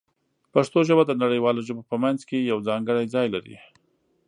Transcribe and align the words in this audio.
پښتو 0.53 0.79
ژبه 0.87 1.03
د 1.07 1.11
نړیوالو 1.23 1.65
ژبو 1.67 1.83
په 1.91 1.95
منځ 2.03 2.19
کې 2.29 2.37
یو 2.51 2.57
ځانګړی 2.67 3.05
ځای 3.15 3.27
لري. 3.35 3.55